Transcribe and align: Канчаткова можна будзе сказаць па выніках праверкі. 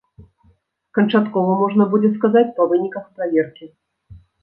Канчаткова 0.99 1.51
можна 1.61 1.83
будзе 1.93 2.13
сказаць 2.17 2.45
па 2.59 2.71
выніках 2.75 3.09
праверкі. 3.19 3.65